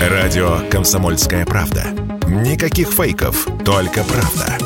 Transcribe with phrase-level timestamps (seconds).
[0.00, 1.84] Радио «Комсомольская правда».
[2.26, 4.56] Никаких фейков, только правда.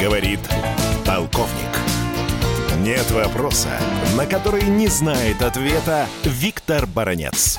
[0.00, 0.40] Говорит
[1.04, 1.50] полковник.
[2.78, 3.68] Нет вопроса,
[4.16, 7.58] на который не знает ответа Виктор Баранец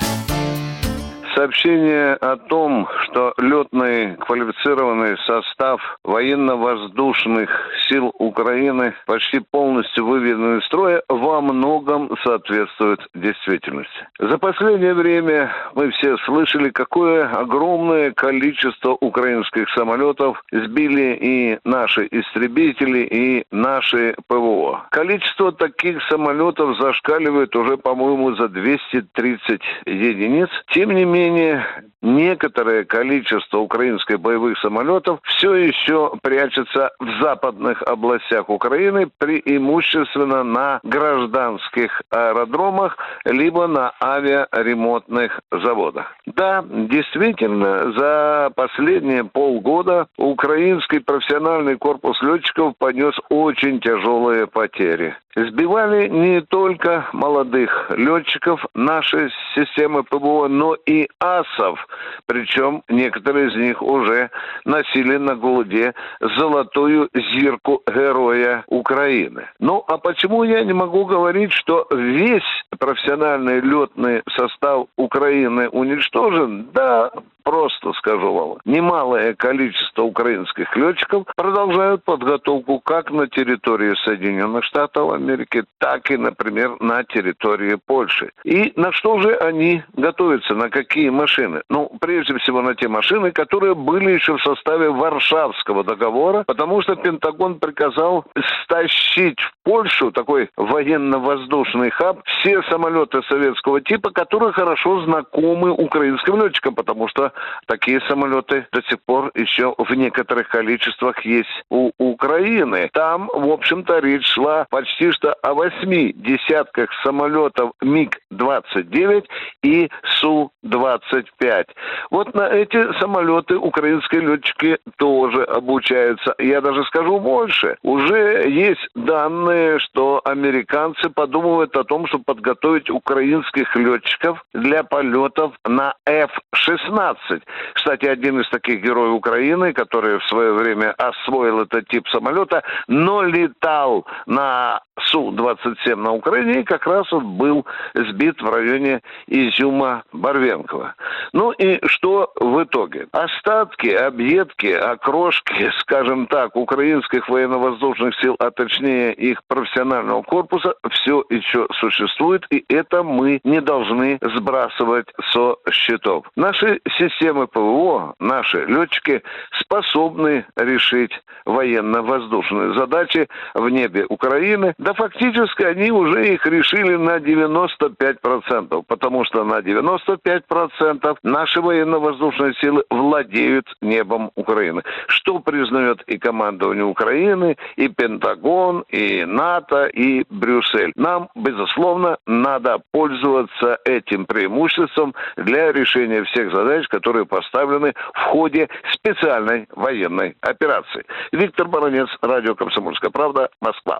[1.41, 7.49] сообщение о том, что летный квалифицированный состав военно-воздушных
[7.89, 14.07] сил Украины почти полностью выведен из строя, во многом соответствует действительности.
[14.19, 22.99] За последнее время мы все слышали, какое огромное количество украинских самолетов сбили и наши истребители,
[22.99, 24.85] и наши ПВО.
[24.91, 30.49] Количество таких самолетов зашкаливает уже, по-моему, за 230 единиц.
[30.71, 38.49] Тем не менее, менее, некоторое количество украинских боевых самолетов все еще прячется в западных областях
[38.49, 46.15] Украины, преимущественно на гражданских аэродромах, либо на авиаремонтных заводах.
[46.25, 55.15] Да, действительно, за последние полгода украинский профессиональный корпус летчиков понес очень тяжелые потери.
[55.35, 61.87] Сбивали не только молодых летчиков нашей системы ПВО, но и асов.
[62.25, 64.29] Причем некоторые из них уже
[64.65, 65.91] носили на груди
[66.37, 69.47] золотую зирку героя Украины.
[69.59, 72.43] Ну, а почему я не могу говорить, что весь
[72.79, 76.69] профессиональный летный состав Украины уничтожен?
[76.73, 77.11] Да,
[77.51, 85.65] просто скажу вам, немалое количество украинских летчиков продолжают подготовку как на территории Соединенных Штатов Америки,
[85.77, 88.31] так и, например, на территории Польши.
[88.45, 91.61] И на что же они готовятся, на какие машины?
[91.69, 96.95] Ну, прежде всего на те машины, которые были еще в составе Варшавского договора, потому что
[96.95, 98.23] Пентагон приказал
[98.63, 106.75] стащить в Польшу такой военно-воздушный хаб все самолеты советского типа, которые хорошо знакомы украинским летчикам,
[106.75, 107.33] потому что
[107.67, 112.89] такие самолеты до сих пор еще в некоторых количествах есть у Украины.
[112.93, 119.25] Там, в общем-то, речь шла почти что о восьми десятках самолетов МиГ-29
[119.63, 121.65] и Су-25.
[122.09, 126.35] Вот на эти самолеты украинские летчики тоже обучаются.
[126.37, 127.77] Я даже скажу больше.
[127.83, 135.93] Уже есть данные, что американцы подумывают о том, чтобы подготовить украинских летчиков для полетов на
[136.05, 137.30] F-16.
[137.73, 143.23] Кстати, один из таких героев Украины, который в свое время освоил этот тип самолета, но
[143.23, 150.93] летал на Су-27 на Украине и как раз вот был сбит в районе Изюма-Барвенкова.
[151.33, 153.07] Ну и что в итоге?
[153.11, 161.67] Остатки, объедки, окрошки, скажем так, украинских военно-воздушных сил, а точнее их профессионального корпуса, все еще
[161.79, 166.25] существует, и это мы не должны сбрасывать со счетов.
[166.35, 169.21] Наши системы ПВО, наши летчики
[169.59, 171.11] способны решить
[171.45, 179.43] военно-воздушные задачи в небе Украины, да фактически они уже их решили на 95%, потому что
[179.43, 184.83] на 95% наши военно-воздушные силы владеют небом Украины.
[185.07, 190.93] Что признает и командование Украины, и Пентагон, и НАТО, и Брюссель.
[190.95, 199.67] Нам, безусловно, надо пользоваться этим преимуществом для решения всех задач, которые поставлены в ходе специальной
[199.75, 201.03] военной операции.
[201.33, 203.99] Виктор Баранец, радио «Комсомольская правда», Москва.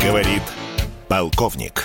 [0.00, 0.42] Говорит
[1.08, 1.84] полковник.